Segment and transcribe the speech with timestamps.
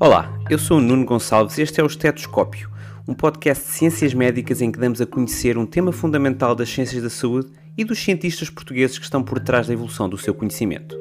[0.00, 2.68] Olá, eu sou o Nuno Gonçalves e este é o Estetoscópio,
[3.06, 7.00] um podcast de ciências médicas em que damos a conhecer um tema fundamental das ciências
[7.00, 10.98] da saúde e dos cientistas portugueses que estão por trás da evolução do seu conhecimento.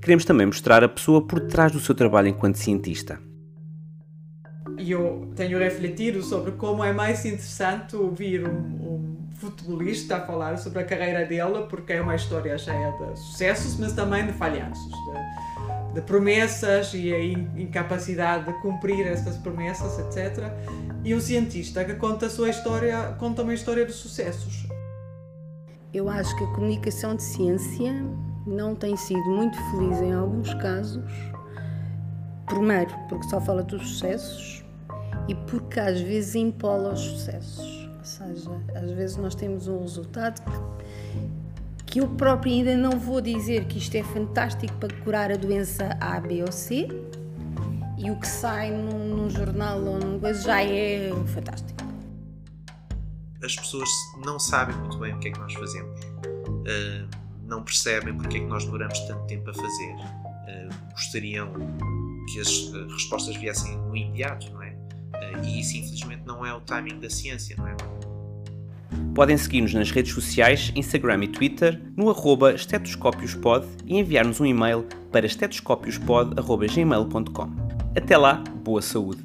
[0.00, 3.18] Queremos também mostrar a pessoa por trás do seu trabalho enquanto cientista.
[4.78, 10.78] Eu tenho refletido sobre como é mais interessante ouvir um, um futebolista a falar sobre
[10.78, 14.92] a carreira dele, porque é uma história cheia de sucessos, mas também de falhanços.
[15.98, 17.20] De promessas e a
[17.60, 20.44] incapacidade de cumprir essas promessas, etc.
[21.02, 24.66] E um cientista que conta a sua história, conta uma história de sucessos.
[25.92, 27.92] Eu acho que a comunicação de ciência
[28.46, 31.04] não tem sido muito feliz em alguns casos.
[32.46, 34.64] Primeiro, porque só fala dos sucessos
[35.26, 37.88] e porque às vezes impola os sucessos.
[37.98, 41.37] Ou seja, às vezes nós temos um resultado que
[41.90, 45.96] que eu próprio ainda não vou dizer que isto é fantástico para curar a doença
[46.00, 46.86] A, B ou C,
[47.96, 51.78] e o que sai num, num jornal ou num coisa já é fantástico.
[53.42, 53.88] As pessoas
[54.24, 57.08] não sabem muito bem o que é que nós fazemos, uh,
[57.44, 59.94] não percebem porque é que nós demoramos tanto tempo a fazer.
[59.94, 61.52] Uh, gostariam
[62.30, 64.76] que as uh, respostas viessem no imediato, não é?
[65.42, 67.76] e isso, infelizmente, não é o timing da ciência, não é?
[69.14, 74.86] Podem seguir-nos nas redes sociais, Instagram e Twitter, no arroba estetoscópiospod e enviar-nos um e-mail
[75.10, 77.50] para estetoscópiospod.gmail.com.
[77.96, 79.18] Até lá, boa saúde!